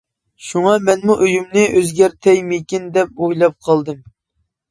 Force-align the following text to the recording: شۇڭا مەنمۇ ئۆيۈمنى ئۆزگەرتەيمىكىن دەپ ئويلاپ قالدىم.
شۇڭا 0.43 0.71
مەنمۇ 0.85 1.17
ئۆيۈمنى 1.25 1.65
ئۆزگەرتەيمىكىن 1.75 2.87
دەپ 2.95 3.23
ئويلاپ 3.27 3.59
قالدىم. 3.69 4.01